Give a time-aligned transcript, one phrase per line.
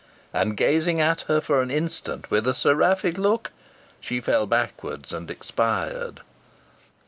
[0.33, 3.51] And gazing at her for an instant with a seraphic look,
[3.99, 6.21] she fell backwards, and expired.